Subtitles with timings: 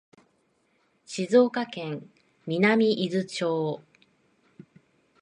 [1.05, 2.09] 静岡県
[2.47, 3.81] 南伊豆町